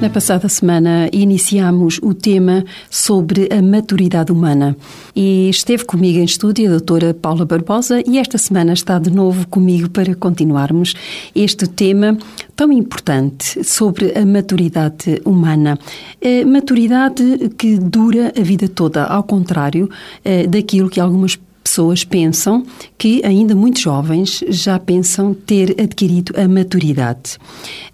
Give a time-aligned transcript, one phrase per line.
[0.00, 4.76] Na passada semana iniciámos o tema sobre a maturidade humana
[5.14, 9.46] e esteve comigo em estúdio a doutora Paula Barbosa e esta semana está de novo
[9.48, 10.94] comigo para continuarmos
[11.34, 12.18] este tema
[12.54, 15.78] tão importante sobre a maturidade humana.
[16.22, 19.88] A maturidade que dura a vida toda, ao contrário
[20.24, 22.64] eh, daquilo que algumas pessoas pensam
[22.98, 27.38] que, ainda muito jovens, já pensam ter adquirido a maturidade.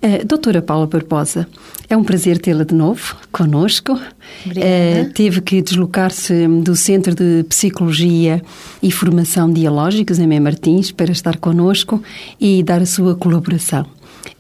[0.02, 1.48] Uh, doutora Paula Barbosa,
[1.91, 3.95] é um prazer tê-la de novo conosco.
[3.95, 8.41] Uh, teve que deslocar-se do Centro de Psicologia
[8.80, 12.01] e Formação Dialógicos, em Mem Martins, para estar conosco
[12.41, 13.85] e dar a sua colaboração.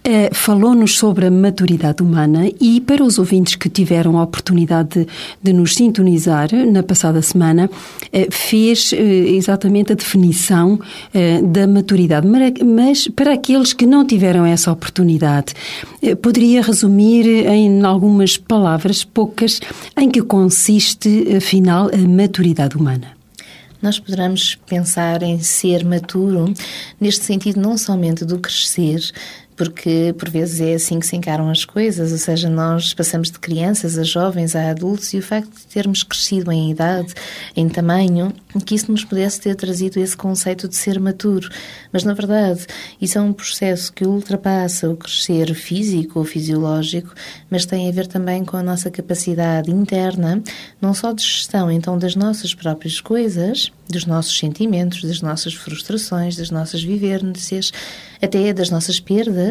[0.00, 5.06] Uh, Falou-nos sobre a maturidade humana e, para os ouvintes que tiveram a oportunidade de,
[5.42, 10.80] de nos sintonizar na passada semana, uh, fez uh, exatamente a definição
[11.42, 12.26] da maturidade.
[12.64, 15.52] Mas, para aqueles que não tiveram essa oportunidade,
[16.22, 19.60] poderia resumir em algumas palavras, poucas,
[19.96, 23.20] em que consiste, afinal, a maturidade humana?
[23.82, 26.52] nós poderemos pensar em ser maturo,
[27.00, 29.10] neste sentido, não somente do crescer,
[29.60, 33.38] porque por vezes é assim que se encaram as coisas, ou seja, nós passamos de
[33.38, 37.12] crianças a jovens a adultos e o facto de termos crescido em idade,
[37.54, 38.32] em tamanho,
[38.64, 41.50] que isso nos pudesse ter trazido esse conceito de ser maturo.
[41.92, 42.66] Mas na verdade,
[43.02, 47.12] isso é um processo que ultrapassa o crescer físico ou fisiológico,
[47.50, 50.42] mas tem a ver também com a nossa capacidade interna,
[50.80, 56.36] não só de gestão então das nossas próprias coisas, dos nossos sentimentos, das nossas frustrações,
[56.36, 57.72] das nossas vivências,
[58.22, 59.49] até das nossas perdas,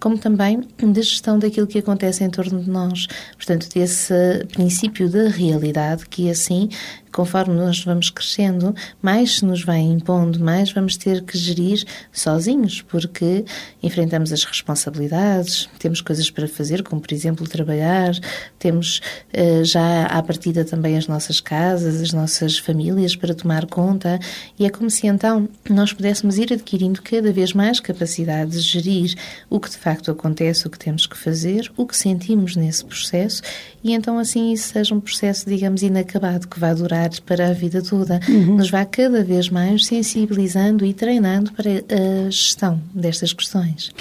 [0.00, 3.06] como também da gestão daquilo que acontece em torno de nós.
[3.36, 4.14] Portanto, desse
[4.52, 6.68] princípio da realidade que assim
[7.12, 12.82] conforme nós vamos crescendo, mais se nos vai impondo, mais vamos ter que gerir sozinhos,
[12.82, 13.44] porque
[13.82, 18.12] enfrentamos as responsabilidades, temos coisas para fazer, como por exemplo trabalhar,
[18.58, 19.00] temos
[19.32, 24.18] uh, já à partida também as nossas casas, as nossas famílias para tomar conta,
[24.58, 29.14] e é como se então nós pudéssemos ir adquirindo cada vez mais capacidade de gerir
[29.48, 33.42] o que de facto acontece, o que temos que fazer, o que sentimos nesse processo,
[33.82, 37.82] e então assim isso seja um processo, digamos, inacabado, que vai durar para a vida
[37.82, 38.20] toda.
[38.28, 38.56] Uhum.
[38.56, 43.92] Nos vai cada vez mais sensibilizando e treinando para a gestão destas questões.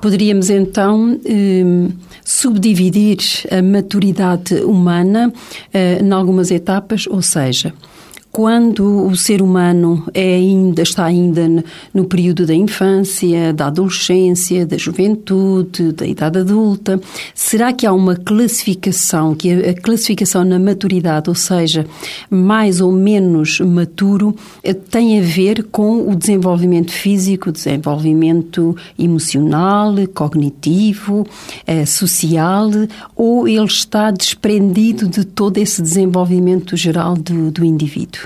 [0.00, 1.64] Poderíamos então eh,
[2.24, 3.18] subdividir
[3.50, 5.32] a maturidade humana
[5.72, 7.72] eh, em algumas etapas, ou seja,
[8.36, 11.64] quando o ser humano é ainda, está ainda
[11.94, 17.00] no período da infância, da adolescência, da juventude, da idade adulta,
[17.34, 21.86] será que há uma classificação, que a classificação na maturidade, ou seja,
[22.28, 31.26] mais ou menos maturo, eh, tem a ver com o desenvolvimento físico, desenvolvimento emocional, cognitivo,
[31.66, 32.68] eh, social,
[33.16, 38.25] ou ele está desprendido de todo esse desenvolvimento geral do, do indivíduo?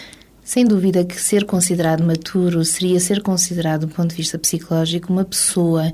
[0.51, 5.23] Sem dúvida que ser considerado maturo seria ser considerado, do ponto de vista psicológico, uma
[5.23, 5.89] pessoa,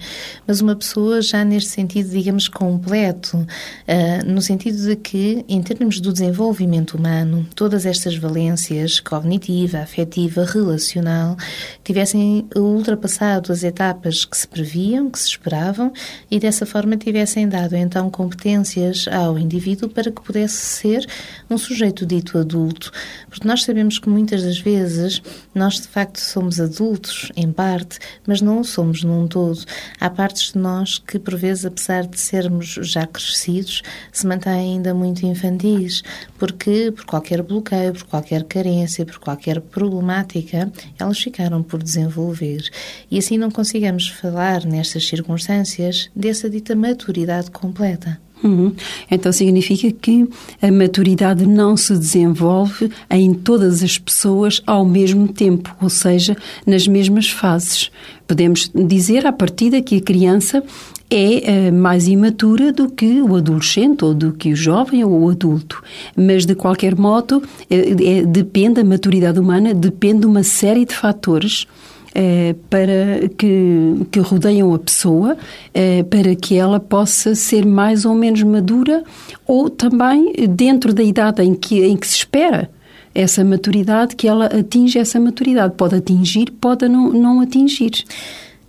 [0.47, 5.99] mas uma pessoa já neste sentido, digamos, completo, uh, no sentido de que, em termos
[5.99, 11.37] do desenvolvimento humano, todas estas valências cognitiva, afetiva, relacional,
[11.83, 15.93] tivessem ultrapassado as etapas que se previam, que se esperavam,
[16.31, 21.05] e dessa forma tivessem dado então competências ao indivíduo para que pudesse ser
[21.47, 22.91] um sujeito dito adulto.
[23.29, 25.21] Porque nós sabemos que muitas das vezes
[25.53, 29.63] nós de facto somos adultos, em parte, mas não somos num todo.
[29.99, 33.81] Há partes de nós que, por vezes, apesar de sermos já crescidos,
[34.11, 36.01] se mantêm ainda muito infantis,
[36.37, 42.69] porque por qualquer bloqueio, por qualquer carência, por qualquer problemática, elas ficaram por desenvolver.
[43.11, 48.19] E assim não consigamos falar nestas circunstâncias dessa dita maturidade completa.
[48.43, 48.71] Uhum.
[49.09, 50.27] Então significa que
[50.61, 56.87] a maturidade não se desenvolve em todas as pessoas ao mesmo tempo, ou seja, nas
[56.87, 57.89] mesmas fases.
[58.27, 60.63] Podemos dizer à partida que a criança
[61.09, 65.29] é uh, mais imatura do que o adolescente ou do que o jovem ou o
[65.29, 65.81] adulto.
[66.15, 71.65] Mas, de qualquer modo, é, depende, a maturidade humana depende de uma série de fatores
[72.19, 75.37] eh, para que, que rodeiam a pessoa,
[75.71, 79.03] eh, para que ela possa ser mais ou menos madura
[79.45, 82.71] ou também dentro da idade em que, em que se espera
[83.13, 85.75] essa maturidade, que ela atinja essa maturidade.
[85.77, 88.03] Pode atingir, pode não, não atingir.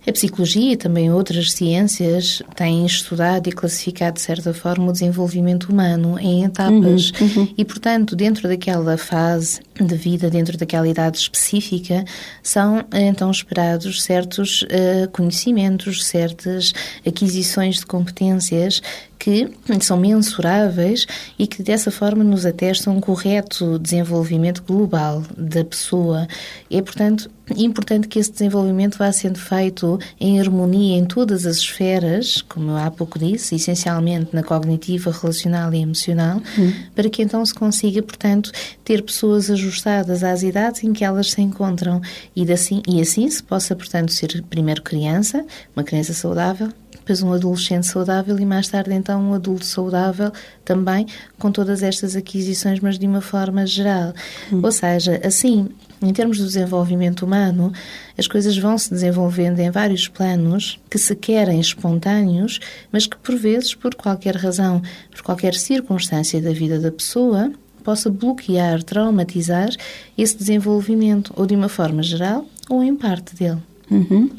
[0.09, 5.65] A psicologia e também outras ciências têm estudado e classificado, de certa forma, o desenvolvimento
[5.65, 7.11] humano em etapas.
[7.11, 7.53] Uhum, uhum.
[7.55, 12.03] E, portanto, dentro daquela fase de vida, dentro daquela idade específica,
[12.41, 16.73] são então esperados certos uh, conhecimentos, certas
[17.05, 18.81] aquisições de competências
[19.19, 19.51] que
[19.81, 21.05] são mensuráveis
[21.37, 26.25] e que dessa forma nos atestam um correto desenvolvimento global da pessoa.
[26.71, 32.41] É, portanto, importante que esse desenvolvimento vá sendo feito em harmonia em todas as esferas,
[32.41, 36.73] como eu há pouco disse, essencialmente na cognitiva, relacional e emocional, uhum.
[36.95, 38.51] para que então se consiga, portanto,
[38.85, 42.01] ter pessoas ajustadas às idades em que elas se encontram
[42.33, 45.45] e, assim, e assim se possa, portanto, ser primeiro criança,
[45.75, 46.69] uma criança saudável,
[47.09, 50.31] depois um adolescente saudável e mais tarde então um adulto saudável
[50.63, 51.07] também
[51.39, 54.13] com todas estas aquisições, mas de uma forma geral.
[54.53, 54.61] Hum.
[54.63, 55.69] Ou seja, assim,
[56.01, 57.73] em termos do desenvolvimento humano,
[58.15, 62.59] as coisas vão se desenvolvendo em vários planos que se querem espontâneos,
[62.91, 67.51] mas que por vezes, por qualquer razão, por qualquer circunstância da vida da pessoa,
[67.83, 69.69] possa bloquear, traumatizar
[70.15, 73.57] esse desenvolvimento, ou de uma forma geral, ou em parte dele.
[73.91, 74.29] Uhum.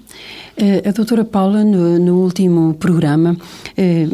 [0.56, 3.34] Eh, a doutora Paula, no, no último programa,
[3.76, 4.06] eh,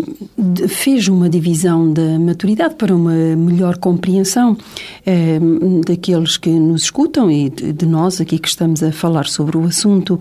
[0.68, 4.56] fez uma divisão da maturidade para uma melhor compreensão
[5.04, 5.40] eh,
[5.84, 10.20] daqueles que nos escutam e de nós aqui que estamos a falar sobre o assunto.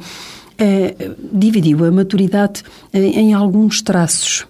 [1.34, 2.64] Dividiu a maturidade
[2.94, 4.48] em alguns traços.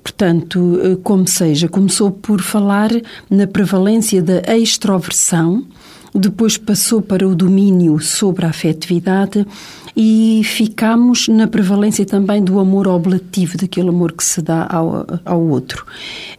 [0.00, 2.90] Portanto, como seja, começou por falar
[3.28, 5.64] na prevalência da extroversão,
[6.14, 9.46] depois passou para o domínio sobre a afetividade
[9.96, 15.40] e ficamos na prevalência também do amor oblativo, daquele amor que se dá ao, ao
[15.40, 15.84] outro.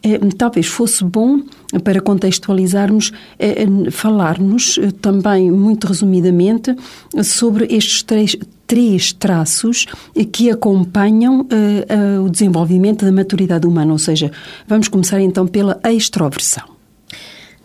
[0.04, 1.42] Eh, talvez fosse bom,
[1.84, 6.76] para contextualizarmos, eh, falar-nos eh, também, muito resumidamente,
[7.24, 8.36] sobre estes três
[8.68, 9.86] três traços
[10.32, 14.32] que acompanham uh, o desenvolvimento da maturidade humana, ou seja,
[14.66, 16.71] vamos começar então pela extroversão.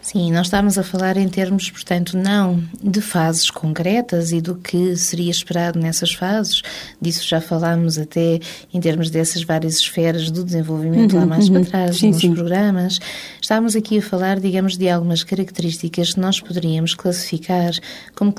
[0.06, 4.96] Sim, nós estamos a falar em termos, portanto, não de fases concretas e do que
[4.96, 6.62] seria esperado nessas fases,
[7.02, 8.38] disso já falámos até
[8.72, 11.54] em termos dessas várias esferas do desenvolvimento uhum, lá mais uhum.
[11.54, 12.32] para trás, sim, nos sim.
[12.32, 13.00] programas.
[13.42, 17.72] Estamos aqui a falar, digamos, de algumas características que nós poderíamos classificar
[18.14, 18.32] como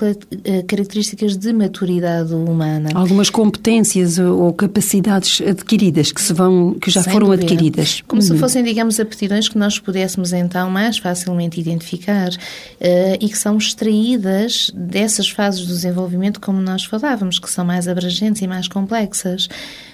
[0.45, 2.91] eh, características de maturidade humana.
[2.95, 7.43] Algumas competências ou capacidades adquiridas que se vão, que já Sem foram dúvida.
[7.43, 8.01] adquiridas.
[8.07, 8.27] Como uhum.
[8.29, 13.57] se fossem, digamos, aptidões que nós pudéssemos então mais facilmente identificar uh, e que são
[13.57, 19.47] extraídas dessas fases do desenvolvimento, como nós falávamos, que são mais abrangentes e mais complexas.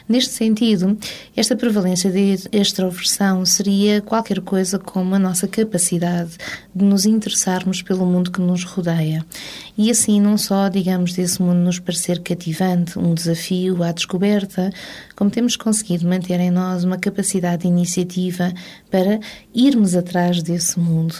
[0.07, 0.97] Neste sentido,
[1.35, 6.31] esta prevalência de extroversão seria qualquer coisa como a nossa capacidade
[6.75, 9.25] de nos interessarmos pelo mundo que nos rodeia.
[9.77, 14.71] E assim, não só, digamos, desse mundo nos parecer cativante, um desafio à descoberta,
[15.15, 18.53] como temos conseguido manter em nós uma capacidade de iniciativa
[18.91, 19.19] para
[19.53, 21.15] irmos atrás desse mundo.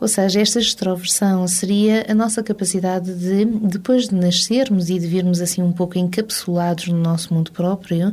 [0.00, 5.40] Ou seja, esta extroversão seria a nossa capacidade de, depois de nascermos e de virmos
[5.40, 8.12] assim um pouco encapsulados no nosso mundo próprio,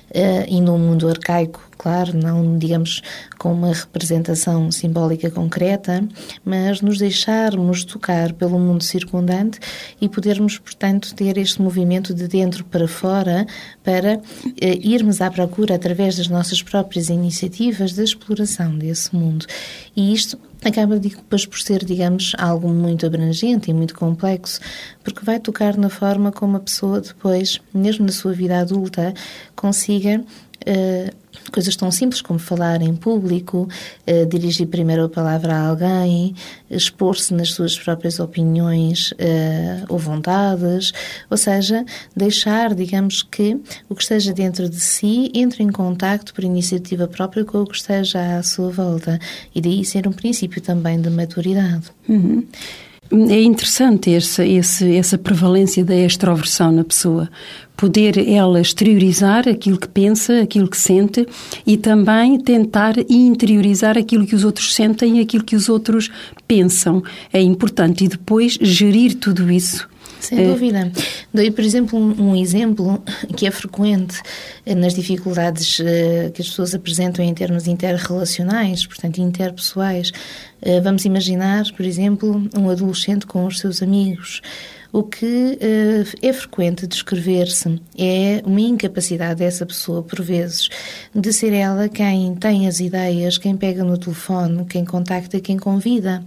[0.47, 3.01] e num mundo arcaico, claro, não digamos
[3.39, 6.07] com uma representação simbólica concreta,
[6.45, 9.59] mas nos deixarmos tocar pelo mundo circundante
[9.99, 13.47] e podermos, portanto, ter este movimento de dentro para fora
[13.83, 14.21] para uh,
[14.79, 19.45] irmos à procura, através das nossas próprias iniciativas, da exploração desse mundo.
[19.95, 24.59] E isto acaba depois por ser, digamos, algo muito abrangente e muito complexo,
[25.03, 29.13] porque vai tocar na forma como a pessoa depois, mesmo na sua vida adulta,
[29.55, 33.67] consiga uh, coisas tão simples como falar em público,
[34.07, 36.35] uh, dirigir primeiro a palavra a alguém,
[36.69, 40.93] expor-se nas suas próprias opiniões uh, ou vontades,
[41.29, 46.43] ou seja, deixar, digamos que, o que esteja dentro de si entre em contacto por
[46.43, 49.19] iniciativa própria com o que esteja à sua volta.
[49.53, 51.91] E daí ser um princípio também de maturidade.
[52.07, 52.45] Uhum.
[53.11, 57.29] É interessante essa, essa prevalência da extroversão na pessoa.
[57.75, 61.27] Poder ela exteriorizar aquilo que pensa, aquilo que sente
[61.67, 66.09] e também tentar interiorizar aquilo que os outros sentem e aquilo que os outros
[66.47, 67.03] pensam.
[67.33, 68.05] É importante.
[68.05, 69.90] E depois gerir tudo isso
[70.21, 70.47] sem é.
[70.47, 70.91] dúvida.
[71.33, 73.01] Dou, por exemplo, um, um, exemplo
[73.35, 74.21] que é frequente
[74.77, 80.11] nas dificuldades uh, que as pessoas apresentam em termos interrelacionais, portanto, interpessoais.
[80.61, 84.41] Uh, vamos imaginar, por exemplo, um adolescente com os seus amigos.
[84.93, 90.67] O que uh, é frequente descrever-se é uma incapacidade dessa pessoa, por vezes,
[91.15, 96.21] de ser ela quem tem as ideias, quem pega no telefone, quem contacta, quem convida.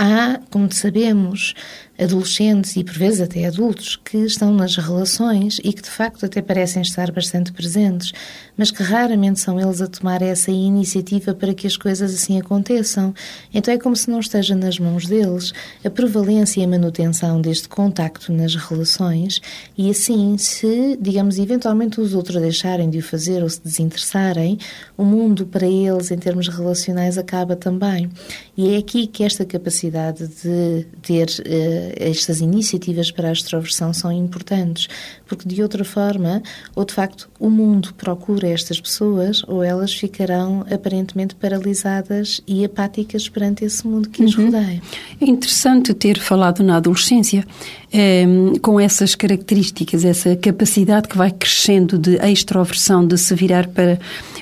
[0.00, 1.54] Há, como sabemos,
[1.98, 6.40] adolescentes e por vezes até adultos que estão nas relações e que de facto até
[6.40, 8.12] parecem estar bastante presentes,
[8.56, 13.12] mas que raramente são eles a tomar essa iniciativa para que as coisas assim aconteçam.
[13.52, 15.52] Então é como se não esteja nas mãos deles
[15.84, 19.40] a prevalência e a manutenção deste contacto nas relações
[19.76, 24.58] e assim, se, digamos, eventualmente os outros deixarem de o fazer ou se desinteressarem,
[24.96, 28.10] o mundo para eles em termos relacionais acaba também.
[28.56, 34.10] E é aqui que esta capacidade de ter uh, estas iniciativas para a extroversão são
[34.12, 34.88] importantes,
[35.26, 36.42] porque de outra forma,
[36.74, 43.28] ou de facto o mundo procura estas pessoas, ou elas ficarão aparentemente paralisadas e apáticas
[43.28, 44.46] perante esse mundo que as uhum.
[44.46, 44.82] rodeia.
[45.20, 47.44] É interessante ter falado na adolescência
[47.92, 48.24] é,
[48.60, 53.98] com essas características, essa capacidade que vai crescendo de extroversão, de se virar para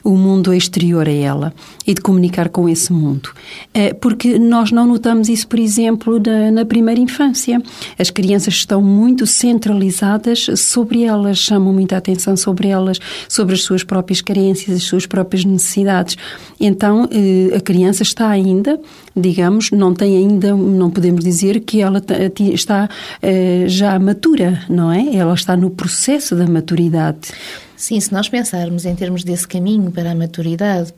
[0.06, 1.52] o mundo exterior a ela
[1.84, 3.30] e de comunicar com esse mundo.
[3.74, 7.60] É, porque nós não notamos isso, por exemplo, na, na primeira infância.
[7.98, 13.82] As crianças estão muito centralizadas sobre elas, chamam muita atenção sobre elas, sobre as suas
[13.82, 16.16] próprias carências, as suas próprias necessidades.
[16.60, 18.80] Então, eh, a criança está ainda,
[19.16, 22.02] digamos, não tem ainda, não podemos dizer que ela
[22.38, 22.88] está
[23.22, 25.16] eh, já matura, não é?
[25.16, 27.32] Ela está no processo da maturidade.
[27.76, 30.92] Sim, se nós pensarmos em termos desse caminho para a maturidade,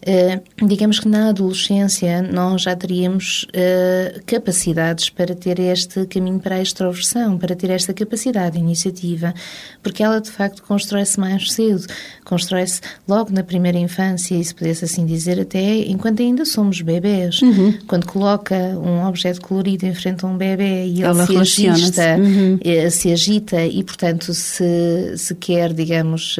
[0.00, 6.54] Uh, digamos que na adolescência nós já teríamos uh, capacidades para ter este caminho para
[6.54, 9.34] a extroversão, para ter esta capacidade de iniciativa,
[9.82, 11.84] porque ela de facto constrói-se mais cedo,
[12.24, 17.42] constrói-se logo na primeira infância, e se pudesse assim dizer, até enquanto ainda somos bebés.
[17.42, 17.74] Uhum.
[17.86, 22.54] Quando coloca um objeto colorido em frente a um bebê e ele se agita, uhum.
[22.54, 26.36] uh, se agita e, portanto, se, se quer, digamos,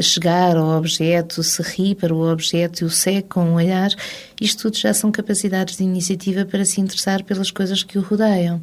[0.00, 3.90] chegar ao objeto, se ri para o objeto o segue com um olhar,
[4.40, 8.60] isto tudo já são capacidades de iniciativa para se interessar pelas coisas que o rodeiam.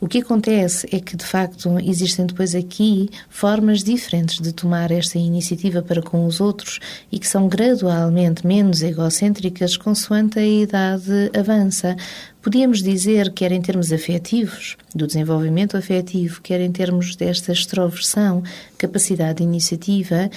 [0.00, 5.18] O que acontece é que, de facto, existem depois aqui formas diferentes de tomar esta
[5.18, 6.80] iniciativa para com os outros
[7.12, 11.94] e que são gradualmente menos egocêntricas consoante a idade avança.
[12.40, 18.42] Podíamos dizer, quer em termos afetivos, do desenvolvimento afetivo, quer em termos desta extroversão,
[18.78, 20.30] capacidade de iniciativa,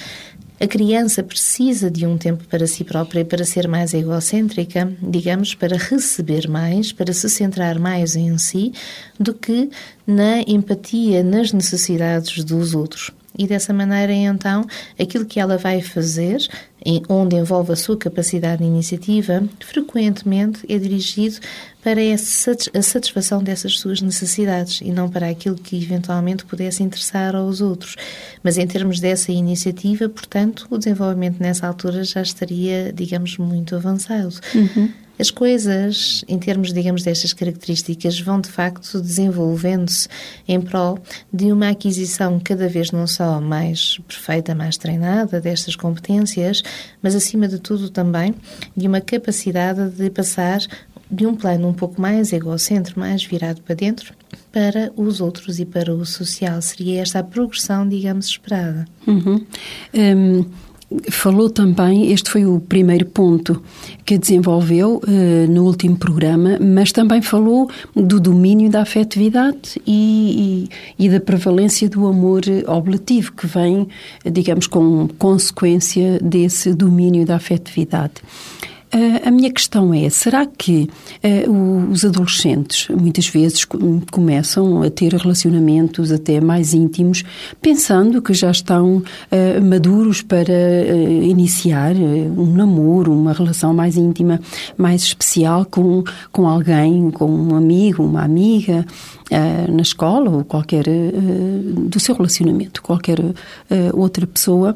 [0.59, 5.77] a criança precisa de um tempo para si própria para ser mais egocêntrica, digamos, para
[5.77, 8.71] receber mais, para se centrar mais em si,
[9.19, 9.69] do que
[10.05, 13.11] na empatia, nas necessidades dos outros.
[13.37, 14.65] E dessa maneira, então,
[14.99, 16.37] aquilo que ela vai fazer,
[17.07, 21.37] onde envolve a sua capacidade de iniciativa, frequentemente é dirigido
[21.83, 27.61] para a satisfação dessas suas necessidades e não para aquilo que eventualmente pudesse interessar aos
[27.61, 27.95] outros.
[28.41, 34.39] Mas em termos dessa iniciativa, portanto, o desenvolvimento nessa altura já estaria, digamos, muito avançado.
[34.55, 34.89] Uhum.
[35.17, 40.07] As coisas, em termos, digamos, destas características, vão de facto desenvolvendo-se
[40.47, 40.97] em prol
[41.31, 46.63] de uma aquisição cada vez não só mais perfeita, mais treinada destas competências,
[47.01, 48.33] mas acima de tudo também
[48.75, 50.59] de uma capacidade de passar
[51.09, 54.13] de um plano um pouco mais egocêntrico, mais virado para dentro,
[54.51, 56.59] para os outros e para o social.
[56.61, 58.85] Seria esta a progressão, digamos, esperada.
[59.05, 59.45] Uhum.
[59.93, 60.45] Um,
[61.09, 63.61] falou também, este foi o primeiro ponto
[64.05, 71.05] que desenvolveu uh, no último programa, mas também falou do domínio da afetividade e, e,
[71.05, 73.87] e, da prevalência do amor oblativo, que vem,
[74.29, 78.15] digamos, com consequência desse domínio da afetividade.
[79.25, 80.87] A minha questão é: será que
[81.47, 83.65] uh, os adolescentes muitas vezes
[84.11, 87.23] começam a ter relacionamentos até mais íntimos,
[87.59, 90.53] pensando que já estão uh, maduros para
[91.23, 94.39] iniciar um namoro, uma relação mais íntima,
[94.77, 98.85] mais especial com, com alguém, com um amigo, uma amiga?
[99.31, 103.33] Uh, na escola ou qualquer uh, do seu relacionamento, qualquer uh,
[103.93, 104.75] outra pessoa,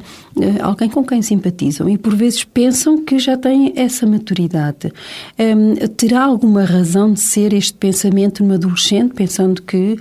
[0.62, 4.92] alguém com quem simpatizam e por vezes pensam que já têm essa maturidade.
[5.38, 9.98] Ehm, terá alguma razão de ser este pensamento no adolescente, pensando que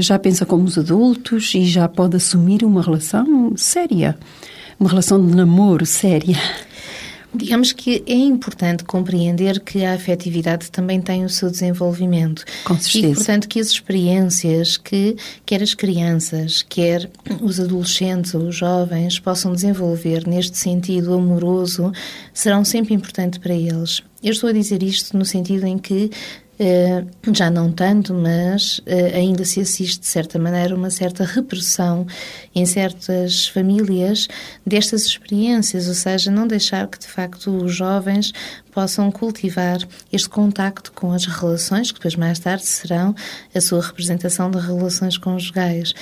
[0.00, 4.16] já pensa como os adultos e já pode assumir uma relação séria?
[4.78, 6.38] Uma relação de namoro séria?
[7.34, 12.44] Digamos que é importante compreender que a afetividade também tem o seu desenvolvimento.
[12.64, 13.06] Com certeza.
[13.06, 17.10] E, portanto, que as experiências que quer as crianças, quer
[17.40, 21.92] os adolescentes ou os jovens possam desenvolver neste sentido amoroso
[22.34, 24.02] serão sempre importantes para eles.
[24.22, 26.10] Eu estou a dizer isto no sentido em que
[27.32, 32.06] já não tanto, mas eh, ainda se assiste, de certa maneira, uma certa repressão
[32.54, 34.28] em certas famílias
[34.66, 38.32] destas experiências, ou seja, não deixar que, de facto, os jovens
[38.72, 39.78] possam cultivar
[40.12, 43.14] este contacto com as relações, que depois mais tarde serão
[43.54, 45.92] a sua representação de relações conjugais.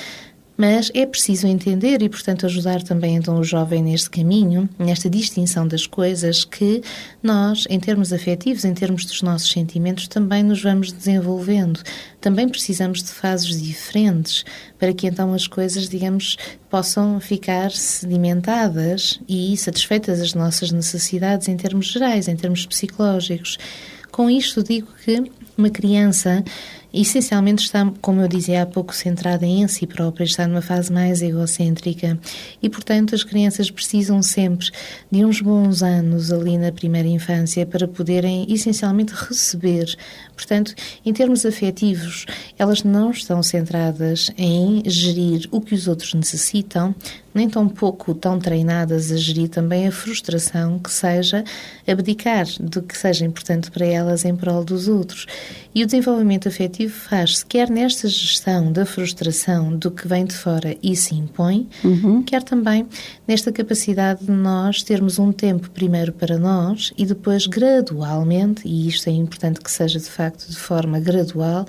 [0.61, 5.67] Mas é preciso entender e, portanto, ajudar também então o jovem neste caminho, nesta distinção
[5.67, 6.83] das coisas, que
[7.23, 11.81] nós, em termos afetivos, em termos dos nossos sentimentos, também nos vamos desenvolvendo.
[12.21, 14.45] Também precisamos de fases diferentes
[14.79, 16.37] para que então as coisas, digamos,
[16.69, 23.57] possam ficar sedimentadas e satisfeitas as nossas necessidades em termos gerais, em termos psicológicos.
[24.13, 25.25] Com isto digo que
[25.57, 26.45] uma criança
[26.93, 31.23] essencialmente está, como eu dizia há pouco, centrada em si própria, está numa fase mais
[31.23, 32.19] egocêntrica
[32.63, 34.69] e, portanto, as crianças precisam sempre
[35.11, 39.97] de uns bons anos ali na primeira infância para poderem essencialmente receber.
[40.35, 42.27] Portanto, em termos afetivos,
[42.59, 46.95] elas não estão centradas em gerir o que os outros necessitam,
[47.33, 51.45] nem tão pouco tão treinadas a gerir também a frustração que seja
[51.87, 55.27] abdicar do que seja importante para elas em prol dos outros.
[55.73, 60.77] E o desenvolvimento afetivo faz-se quer nesta gestão da frustração do que vem de fora
[60.83, 62.25] e se impõe, uhum.
[62.25, 62.87] quer também
[63.27, 69.09] nesta capacidade de nós termos um tempo primeiro para nós e depois gradualmente, e isto
[69.09, 71.65] é importante que seja de facto de forma gradual,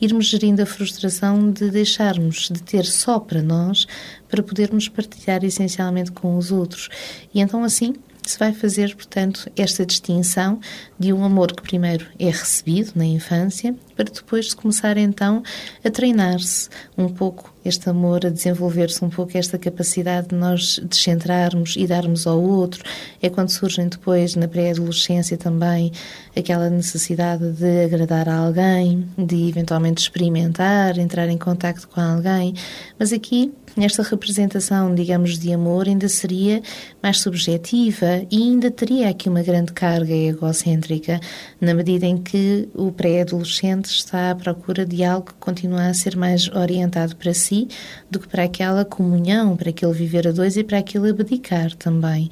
[0.00, 3.84] irmos gerindo a frustração de deixarmos de ter só para nós
[4.28, 6.88] para podermos partilhar essencialmente com os outros.
[7.34, 7.94] E então assim
[8.30, 10.60] se vai fazer, portanto, esta distinção
[10.98, 15.42] de um amor que primeiro é recebido na infância, para depois começar então
[15.84, 21.74] a treinar-se um pouco este amor, a desenvolver-se um pouco esta capacidade de nós descentrarmos
[21.76, 22.82] e darmos ao outro.
[23.20, 25.92] É quando surgem depois, na pré-adolescência também,
[26.36, 32.54] aquela necessidade de agradar a alguém, de eventualmente experimentar, entrar em contato com alguém.
[32.98, 36.60] Mas aqui esta representação, digamos, de amor ainda seria
[37.02, 41.20] mais subjetiva e ainda teria aqui uma grande carga egocêntrica,
[41.60, 46.16] na medida em que o pré-adolescente está à procura de algo que continua a ser
[46.16, 47.68] mais orientado para si
[48.10, 52.28] do que para aquela comunhão, para aquele viver a dois e para aquele abdicar também.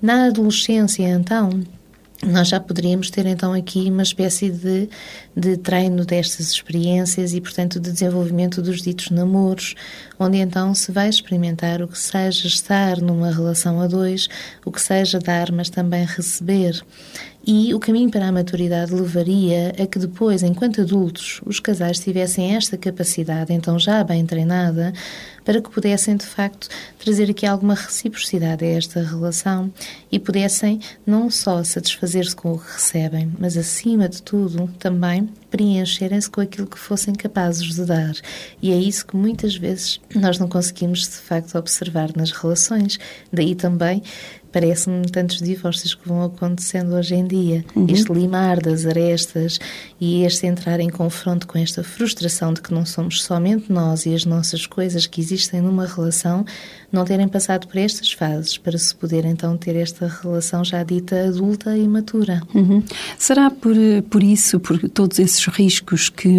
[0.00, 1.62] Na adolescência, então,
[2.24, 4.88] nós já poderíamos ter então aqui uma espécie de,
[5.36, 9.74] de treino destas experiências e, portanto, de desenvolvimento dos ditos namoros,
[10.18, 14.28] onde então se vai experimentar o que seja estar numa relação a dois,
[14.64, 16.80] o que seja dar, mas também receber.
[17.44, 22.54] E o caminho para a maturidade levaria a que depois, enquanto adultos, os casais tivessem
[22.54, 24.92] esta capacidade, então já bem treinada,
[25.44, 26.68] para que pudessem de facto
[27.00, 29.72] trazer aqui alguma reciprocidade a esta relação
[30.10, 36.30] e pudessem não só satisfazer-se com o que recebem, mas acima de tudo também preencherem-se
[36.30, 38.14] com aquilo que fossem capazes de dar.
[38.62, 42.98] E é isso que muitas vezes nós não conseguimos de facto observar nas relações.
[43.32, 44.02] Daí também
[44.52, 47.64] parece-me tantos divórcios que vão acontecendo hoje em dia.
[47.74, 47.86] Uhum.
[47.88, 49.58] Este limar das arestas
[50.00, 54.14] e este entrar em confronto com esta frustração de que não somos somente nós e
[54.14, 56.44] as nossas coisas que existem numa relação,
[56.92, 61.24] não terem passado por estas fases para se poder então ter esta relação já dita
[61.24, 62.42] adulta e matura.
[62.54, 62.82] Uhum.
[63.18, 63.74] Será por,
[64.10, 66.30] por isso, por todos esses riscos que,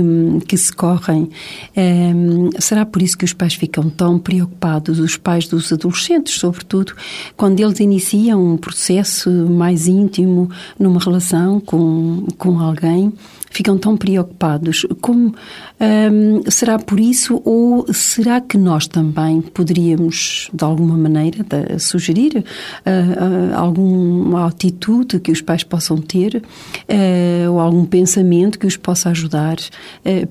[0.47, 1.29] que se correm,
[1.75, 2.11] é,
[2.59, 6.93] será por isso que os pais ficam tão preocupados, os pais dos adolescentes, sobretudo,
[7.35, 13.11] quando eles iniciam um processo mais íntimo numa relação com, com alguém?
[13.53, 14.85] Ficam tão preocupados.
[14.99, 15.35] Como
[15.79, 22.37] um, será por isso ou será que nós também poderíamos, de alguma maneira, de, sugerir
[22.37, 28.75] uh, uh, alguma atitude que os pais possam ter uh, ou algum pensamento que os
[28.75, 29.57] possa ajudar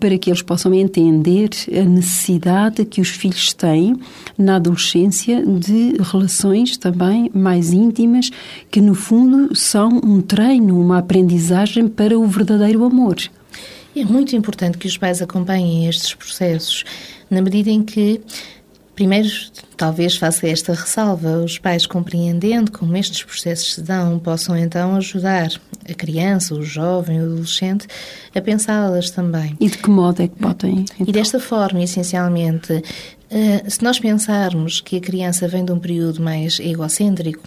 [0.01, 3.97] para que eles possam entender a necessidade que os filhos têm
[4.37, 8.31] na adolescência de relações também mais íntimas
[8.71, 13.12] que, no fundo, são um treino, uma aprendizagem para o verdadeiro amor.
[13.95, 16.85] É muito importante que os pais acompanhem estes processos,
[17.31, 18.21] na medida em que
[18.95, 19.29] Primeiro,
[19.77, 25.49] talvez faça esta ressalva: os pais, compreendendo como estes processos se dão, possam então ajudar
[25.89, 27.87] a criança, o jovem, o adolescente
[28.35, 29.57] a pensá-las também.
[29.59, 30.85] E de que modo é que podem?
[30.95, 31.07] Então?
[31.07, 32.83] E desta forma, essencialmente,
[33.31, 37.43] eh, se nós pensarmos que a criança vem de um período mais egocêntrico,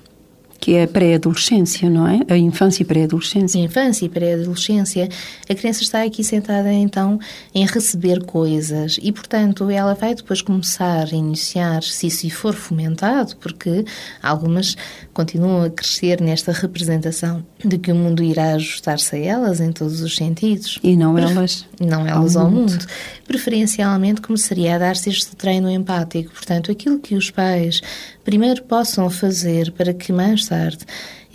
[0.59, 2.21] que é a pré-adolescência, não é?
[2.27, 3.59] A infância e pré-adolescência.
[3.59, 5.09] Infância e pré-adolescência,
[5.49, 7.19] a criança está aqui sentada então
[7.53, 13.35] em receber coisas e, portanto, ela vai depois começar a iniciar, se isso for fomentado,
[13.37, 13.85] porque
[14.21, 14.75] algumas
[15.13, 20.01] continuam a crescer nesta representação de que o mundo irá ajustar-se a elas em todos
[20.01, 20.79] os sentidos.
[20.83, 21.65] E não elas.
[21.79, 22.71] Não elas ao, ao mundo.
[22.71, 22.85] mundo.
[23.27, 26.31] Preferencialmente começaria a dar-se este treino empático.
[26.31, 27.81] Portanto, aquilo que os pais
[28.25, 30.79] primeiro possam fazer para que mais tarde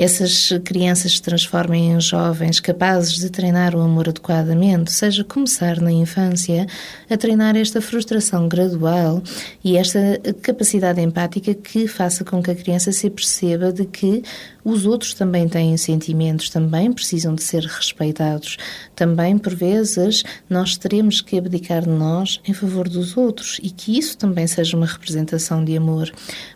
[0.00, 5.92] essas crianças se transformem em jovens capazes de treinar o amor adequadamente, seja começar na
[5.92, 6.66] infância
[7.10, 9.22] a treinar esta frustração gradual
[9.62, 10.00] e esta
[10.40, 14.22] capacidade empática que faça com que a criança se perceba de que
[14.64, 18.56] os outros também têm sentimentos, também precisam de ser respeitados.
[18.94, 23.98] Também, por vezes, nós teremos que abdicar de nós em favor dos outros e que
[23.98, 26.10] isso também seja uma representação de amor.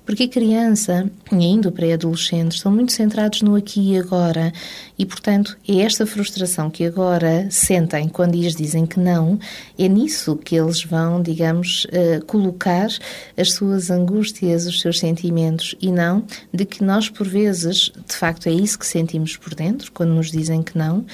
[0.04, 4.52] Porque a criança e ainda o pré-adolescente estão muito centrados no aqui e agora
[4.98, 9.38] e, portanto, é esta frustração que agora sentem quando lhes dizem que não,
[9.78, 12.88] é nisso que eles vão, digamos, uh, colocar
[13.36, 18.48] as suas angústias, os seus sentimentos e não de que nós, por vezes, de facto
[18.48, 21.04] é isso que sentimos por dentro quando nos dizem que não,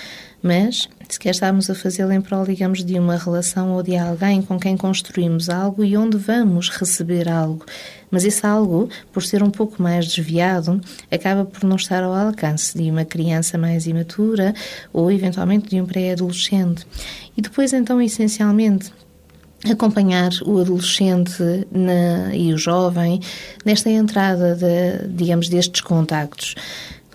[0.43, 4.59] mas sequer estamos a fazê-lo em prol, digamos, de uma relação ou de alguém com
[4.59, 7.65] quem construímos algo e onde vamos receber algo.
[8.11, 12.77] Mas esse algo, por ser um pouco mais desviado, acaba por não estar ao alcance
[12.77, 14.55] de uma criança mais imatura
[14.93, 16.87] ou eventualmente de um pré-adolescente.
[17.37, 18.93] E depois, então, essencialmente,
[19.71, 23.21] acompanhar o adolescente na, e o jovem
[23.65, 26.55] nesta entrada, de, digamos, destes contactos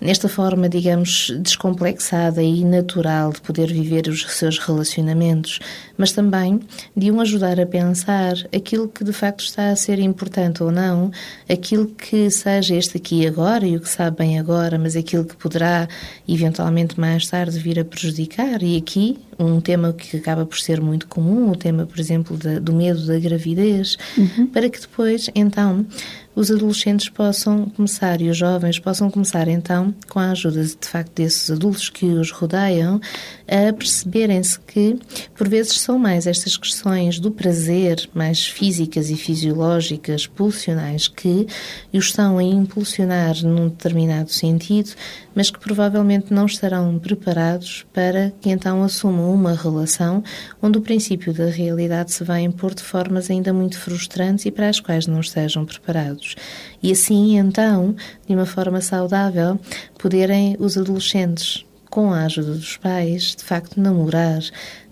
[0.00, 5.58] nesta forma, digamos, descomplexada e natural de poder viver os seus relacionamentos,
[5.96, 6.60] mas também
[6.96, 11.10] de um ajudar a pensar aquilo que de facto está a ser importante ou não,
[11.48, 15.24] aquilo que seja este aqui e agora e o que sabe bem agora, mas aquilo
[15.24, 15.88] que poderá
[16.28, 18.62] eventualmente mais tarde vir a prejudicar.
[18.62, 22.58] E aqui um tema que acaba por ser muito comum, o tema, por exemplo, de,
[22.60, 24.46] do medo da gravidez, uhum.
[24.46, 25.86] para que depois, então,
[26.36, 31.12] os adolescentes possam começar e os jovens possam começar então, com a ajuda de facto
[31.14, 33.00] desses adultos que os rodeiam,
[33.48, 34.98] a perceberem-se que
[35.34, 41.46] por vezes são mais estas questões do prazer, mais físicas e fisiológicas, pulsionais, que
[41.92, 44.90] os estão a impulsionar num determinado sentido,
[45.34, 50.22] mas que provavelmente não estarão preparados para que então assumam uma relação
[50.62, 54.68] onde o princípio da realidade se vai impor de formas ainda muito frustrantes e para
[54.68, 56.34] as quais não estejam preparados.
[56.82, 57.94] E assim, então,
[58.26, 59.58] de uma forma saudável,
[59.98, 61.65] poderem os adolescentes
[61.96, 64.42] com a ajuda dos pais, de facto namorar,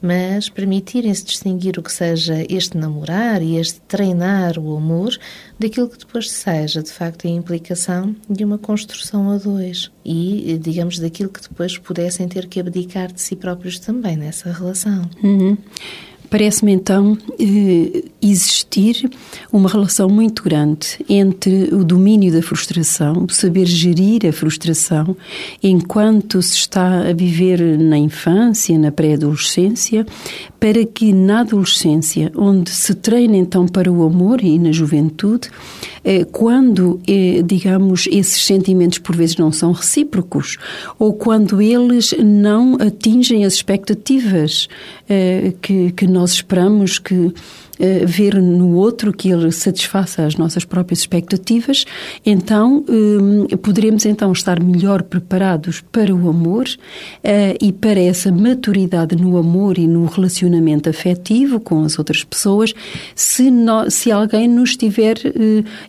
[0.01, 5.15] mas permitirem-se distinguir o que seja este namorar e este treinar o amor
[5.59, 10.99] daquilo que depois seja, de facto, a implicação de uma construção a dois e, digamos,
[10.99, 15.03] daquilo que depois pudessem ter que abdicar de si próprios também nessa relação.
[15.23, 15.59] Uhum.
[16.31, 19.11] Parece-me então eh, existir
[19.53, 25.17] uma relação muito grande entre o domínio da frustração, saber gerir a frustração
[25.63, 30.07] enquanto se está a viver na infância, na pré-adolescência,
[30.59, 35.51] para que na adolescência, onde se treina então para o amor e na juventude,
[36.03, 40.57] eh, quando, eh, digamos, esses sentimentos por vezes não são recíprocos
[40.99, 44.69] ou quando eles não atingem as expectativas
[45.61, 47.33] que, que nós esperamos que
[47.79, 51.85] eh, ver no outro que ele satisfaça as nossas próprias expectativas,
[52.25, 52.85] então
[53.51, 56.67] eh, poderemos então estar melhor preparados para o amor
[57.23, 62.73] eh, e para essa maturidade no amor e no relacionamento afetivo com as outras pessoas,
[63.15, 65.17] se, nós, se alguém nos tiver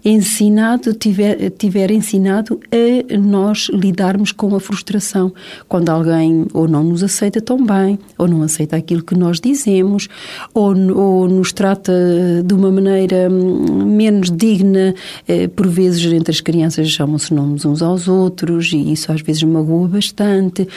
[0.03, 5.31] ensinado, tiver, tiver ensinado a nós lidarmos com a frustração,
[5.67, 10.07] quando alguém ou não nos aceita tão bem, ou não aceita aquilo que nós dizemos,
[10.53, 14.95] ou, ou nos trata trata de uma maneira hum, menos digna,
[15.27, 19.43] eh, por vezes entre as crianças chamam-se nomes uns aos outros e isso às vezes
[19.43, 20.67] magoa bastante.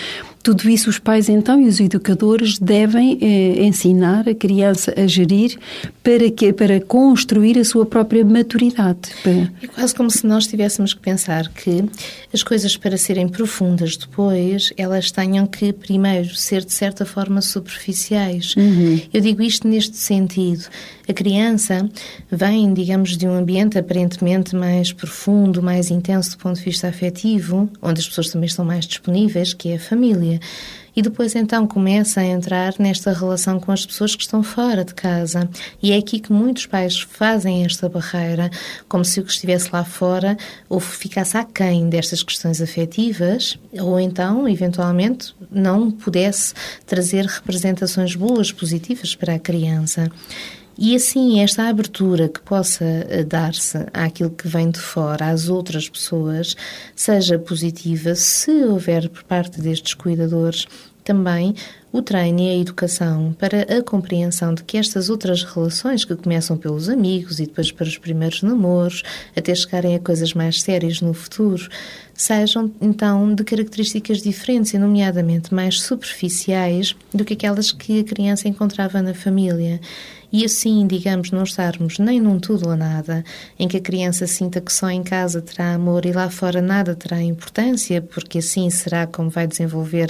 [0.42, 5.58] Tudo isso os pais então e os educadores devem eh, ensinar a criança a gerir
[6.02, 8.98] para que para construir a sua própria maturidade.
[9.62, 11.84] É quase como se nós tivéssemos que pensar que
[12.32, 18.54] as coisas para serem profundas depois, elas tenham que primeiro ser de certa forma superficiais.
[18.56, 19.00] Uhum.
[19.12, 20.64] Eu digo isto neste sentido.
[21.08, 21.88] A criança
[22.30, 27.68] vem, digamos, de um ambiente aparentemente mais profundo, mais intenso do ponto de vista afetivo,
[27.80, 30.38] onde as pessoas também estão mais disponíveis, que é a família
[30.98, 34.92] e depois então começa a entrar nesta relação com as pessoas que estão fora de
[34.92, 35.48] casa.
[35.80, 38.50] E é aqui que muitos pais fazem esta barreira,
[38.88, 40.36] como se o que estivesse lá fora
[40.68, 46.52] ou ficasse aquém destas questões afetivas, ou então, eventualmente, não pudesse
[46.84, 50.10] trazer representações boas, positivas para a criança.
[50.80, 55.88] E assim, esta abertura que possa eh, dar-se àquilo que vem de fora, às outras
[55.88, 56.54] pessoas,
[56.94, 60.68] seja positiva, se houver por parte destes cuidadores
[61.02, 61.54] também
[61.90, 66.56] o treino e a educação para a compreensão de que estas outras relações que começam
[66.56, 69.02] pelos amigos e depois para os primeiros namoros,
[69.34, 71.66] até chegarem a coisas mais sérias no futuro,
[72.14, 78.46] sejam então de características diferentes e nomeadamente mais superficiais do que aquelas que a criança
[78.46, 79.80] encontrava na família
[80.30, 83.24] e assim, digamos, não estarmos nem num tudo ou nada,
[83.58, 86.94] em que a criança sinta que só em casa terá amor e lá fora nada
[86.94, 90.08] terá importância, porque assim será como vai desenvolver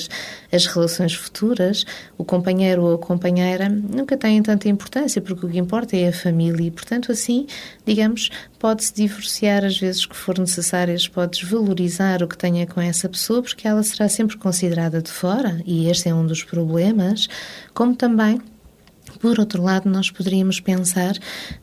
[0.52, 1.84] as relações futuras,
[2.16, 6.12] o companheiro ou a companheira nunca têm tanta importância, porque o que importa é a
[6.12, 6.66] família.
[6.66, 7.46] E, portanto, assim,
[7.86, 13.08] digamos, pode-se divorciar às vezes que for necessário, pode desvalorizar o que tenha com essa
[13.08, 17.28] pessoa, porque ela será sempre considerada de fora, e este é um dos problemas,
[17.72, 18.40] como também
[19.18, 21.14] por outro lado, nós poderíamos pensar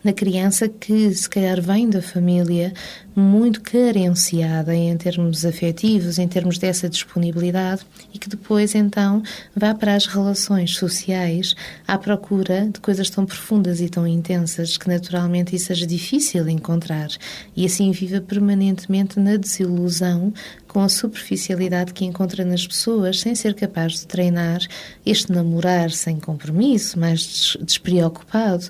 [0.03, 2.73] na criança que, se calhar, vem da família
[3.15, 9.23] muito carenciada em termos afetivos, em termos dessa disponibilidade e que depois, então,
[9.55, 11.55] vá para as relações sociais
[11.87, 17.07] à procura de coisas tão profundas e tão intensas que, naturalmente, isso seja difícil encontrar.
[17.55, 20.33] E assim viva permanentemente na desilusão
[20.75, 24.59] com a superficialidade que encontra nas pessoas, sem ser capaz de treinar
[25.05, 28.67] este namorar sem compromisso, mais despreocupado,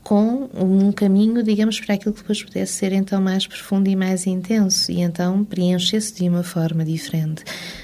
[0.00, 4.24] com um caminho, digamos, para aquilo que depois pudesse ser então mais profundo e mais
[4.24, 7.42] intenso, e então preenche-se de uma forma diferente.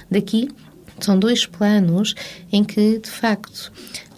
[0.08, 0.48] Daqui
[1.00, 2.14] são dois planos
[2.52, 3.72] em que, de facto,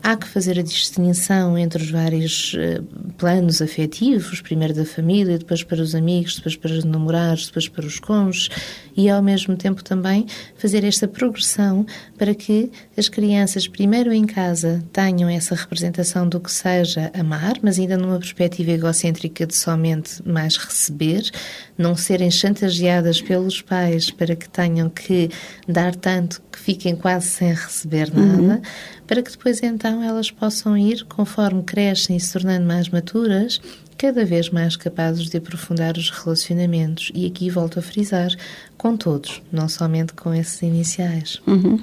[0.07, 2.81] há que fazer a distinção entre os vários uh,
[3.19, 7.85] planos afetivos, primeiro da família, depois para os amigos, depois para os namorados, depois para
[7.85, 8.49] os cônjuges,
[8.97, 10.25] e ao mesmo tempo também
[10.57, 11.85] fazer esta progressão
[12.17, 17.77] para que as crianças, primeiro em casa, tenham essa representação do que seja amar, mas
[17.77, 21.29] ainda numa perspectiva egocêntrica de somente mais receber,
[21.77, 25.31] não serem chantageadas pelos pais para que tenham que
[25.67, 28.55] dar tanto que fiquem quase sem receber nada.
[28.55, 28.63] Uhum
[29.07, 33.61] para que depois então elas possam ir, conforme crescem e se tornando mais maturas,
[33.97, 37.11] cada vez mais capazes de aprofundar os relacionamentos.
[37.15, 38.31] E aqui volto a frisar,
[38.77, 41.41] com todos, não somente com esses iniciais.
[41.47, 41.81] Uhum.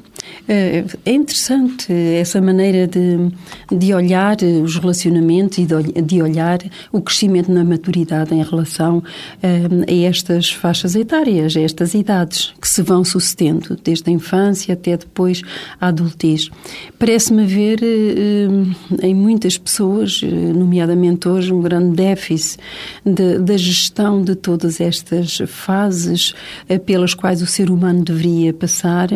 [0.48, 3.32] É, é interessante essa maneira de,
[3.76, 5.68] de olhar os relacionamentos e
[6.02, 6.60] de, olhar
[6.92, 9.04] o crescimento na maturidade em relação
[9.44, 14.74] um, a estas faixas etárias, a estas idades que se vão sucedendo, desde a infância
[14.74, 15.42] até depois
[15.82, 16.50] a adultez.
[17.00, 18.72] Parece-me haver um,
[19.02, 22.60] em muitas pessoas, nomeadamente hoje, um grande déficit
[23.06, 26.34] da gestão de todas estas fases
[26.86, 29.10] pelas quais o ser humano deveria passar,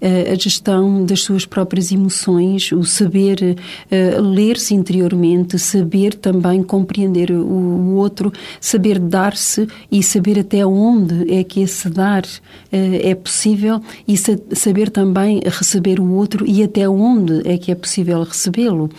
[0.00, 3.56] eh, a gestão das suas próprias emoções, o saber
[3.90, 11.44] eh, ler-se interiormente, saber também compreender o outro, saber dar-se e saber até onde é
[11.44, 12.24] que esse dar
[12.70, 17.74] eh, é possível e saber também receber o outro e até onde é que é
[17.74, 18.90] possível recebê-lo.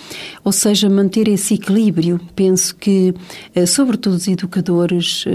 [0.43, 2.19] Ou seja, manter esse equilíbrio.
[2.35, 3.13] Penso que,
[3.67, 5.25] sobretudo, os educadores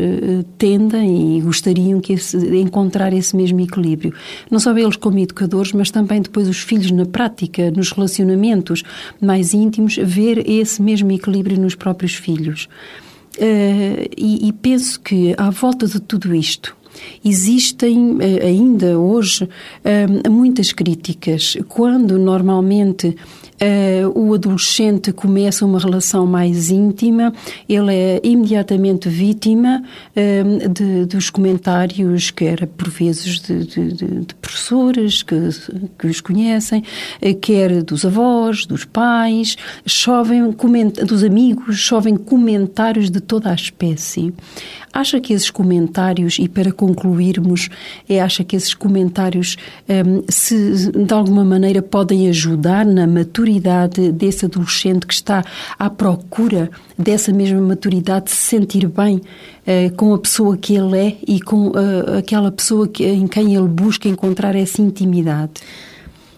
[0.56, 4.12] tendem e gostariam que esse, encontrar esse mesmo equilíbrio.
[4.50, 8.82] Não só eles como educadores, mas também depois os filhos na prática, nos relacionamentos
[9.20, 12.68] mais íntimos, ver esse mesmo equilíbrio nos próprios filhos.
[13.36, 16.76] Uh, e, e penso que à volta de tudo isto,
[17.24, 19.48] Existem eh, ainda hoje
[19.84, 23.16] eh, muitas críticas, quando normalmente
[23.60, 27.32] uh, o adolescente começa uma relação mais íntima,
[27.68, 29.82] ele é imediatamente vítima
[30.16, 33.92] uh, de, dos comentários, quer por vezes de, de,
[34.24, 35.36] de professores que,
[35.98, 36.82] que os conhecem,
[37.22, 40.54] uh, quer dos avós, dos pais, chovem
[41.06, 44.32] dos amigos, chovem comentários de toda a espécie.
[44.92, 47.68] Acha que esses comentários, e para concluirmos,
[48.08, 49.56] é, acha que esses comentários,
[49.88, 53.47] um, se de alguma maneira podem ajudar na maturidade
[54.12, 55.42] desse adolescente que está
[55.78, 60.98] à procura dessa mesma maturidade, de se sentir bem uh, com a pessoa que ele
[60.98, 65.52] é e com uh, aquela pessoa que, em quem ele busca encontrar essa intimidade?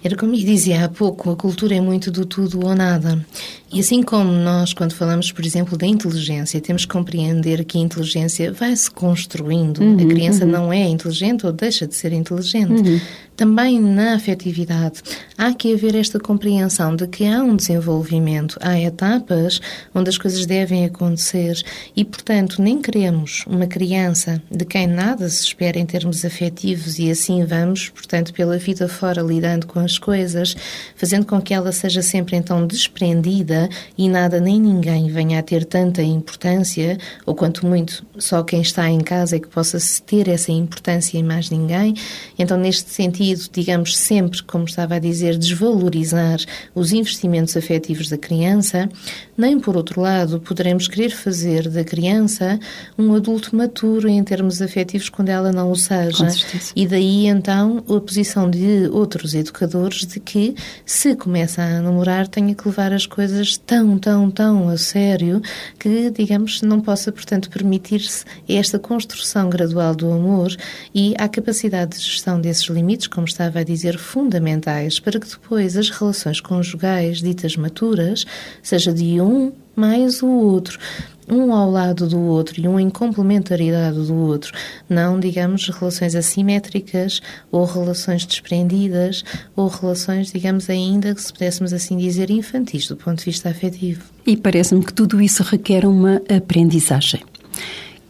[0.02, 3.22] Era como lhe dizia há pouco, a cultura é muito do tudo ou nada.
[3.70, 7.80] E assim como nós, quando falamos, por exemplo, da inteligência, temos que compreender que a
[7.82, 9.78] inteligência vai se construindo.
[9.80, 10.50] Uhum, a criança uhum.
[10.50, 12.80] não é inteligente ou deixa de ser inteligente.
[12.80, 13.00] Uhum.
[13.40, 15.00] Também na afetividade,
[15.38, 19.62] há que haver esta compreensão de que há um desenvolvimento, há etapas
[19.94, 21.62] onde as coisas devem acontecer
[21.96, 27.10] e, portanto, nem queremos uma criança de quem nada se espera em termos afetivos e
[27.10, 30.54] assim vamos, portanto, pela vida fora lidando com as coisas,
[30.94, 35.64] fazendo com que ela seja sempre então desprendida e nada nem ninguém venha a ter
[35.64, 40.52] tanta importância, ou quanto muito só quem está em casa é que possa ter essa
[40.52, 41.94] importância e mais ninguém.
[42.38, 46.38] Então, neste sentido, digamos sempre, como estava a dizer, desvalorizar
[46.74, 48.88] os investimentos afetivos da criança,
[49.36, 52.58] nem por outro lado poderemos querer fazer da criança
[52.98, 56.28] um adulto maturo em termos afetivos quando ela não o seja.
[56.74, 62.54] E daí então a posição de outros educadores de que se começa a namorar tenha
[62.54, 65.40] que levar as coisas tão, tão, tão a sério
[65.78, 70.54] que, digamos, não possa, portanto, permitir-se esta construção gradual do amor
[70.94, 75.76] e a capacidade de gestão desses limites, como estava a dizer, fundamentais para que depois
[75.76, 78.24] as relações conjugais ditas maturas
[78.62, 80.78] seja de um mais o outro
[81.28, 84.52] um ao lado do outro e um em complementaridade do outro,
[84.88, 87.20] não, digamos, relações assimétricas
[87.52, 89.22] ou relações desprendidas
[89.54, 94.02] ou relações, digamos, ainda, se pudéssemos assim dizer, infantis do ponto de vista afetivo.
[94.26, 97.22] E parece-me que tudo isso requer uma aprendizagem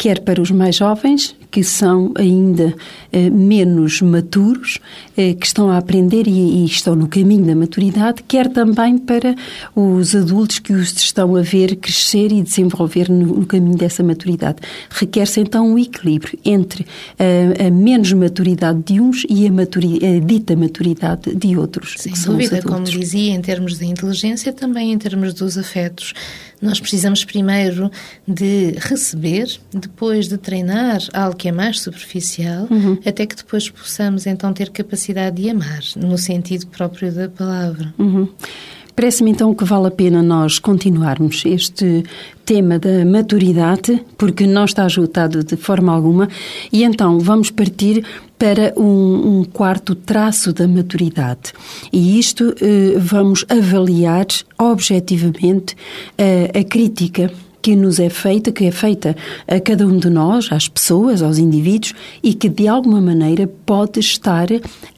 [0.01, 2.75] quer para os mais jovens, que são ainda
[3.13, 4.79] eh, menos maturos,
[5.17, 9.35] eh, que estão a aprender e, e, estão no caminho da maturidade, quer também para
[9.75, 14.59] os adultos que os estão a ver crescer e desenvolver no, no caminho dessa maturidade.
[14.91, 16.87] Requer-se então um equilíbrio entre
[17.19, 21.97] a, a, menos maturidade de uns e a, maturi, a dita maturidade de outros.
[21.99, 26.15] Sem dúvida, como dizia, em termos de inteligência, também em termos dos afetos.
[26.61, 27.91] Nós precisamos primeiro
[28.27, 32.99] de receber, depois de treinar algo que é mais superficial, uhum.
[33.05, 37.95] até que depois possamos então ter capacidade de amar, no sentido próprio da palavra.
[37.99, 38.29] Uhum.
[38.95, 42.05] Parece-me então que vale a pena nós continuarmos este
[42.45, 46.29] tema da maturidade, porque não está esgotado de forma alguma,
[46.71, 48.05] e então vamos partir
[48.41, 51.53] para um, um quarto traço da maturidade.
[51.93, 54.27] E isto eh, vamos avaliar
[54.59, 55.77] objetivamente
[56.17, 59.15] eh, a crítica que nos é feita, que é feita
[59.47, 64.01] a cada um de nós, às pessoas, aos indivíduos, e que de alguma maneira pode
[64.01, 64.49] estar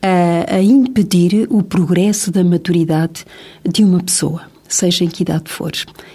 [0.01, 3.25] a, a impedir o progresso da maturidade
[3.69, 5.73] de uma pessoa seja em que idade for.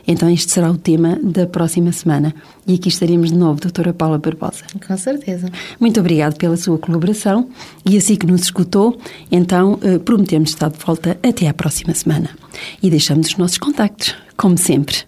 [0.07, 2.33] Então, este será o tema da próxima semana.
[2.65, 4.63] E aqui estaremos de novo, doutora Paula Barbosa.
[4.85, 5.49] Com certeza.
[5.79, 7.49] Muito obrigado pela sua colaboração
[7.85, 8.99] e assim que nos escutou,
[9.31, 12.29] então eh, prometemos estar de volta até à próxima semana.
[12.81, 15.05] E deixamos os nossos contactos, como sempre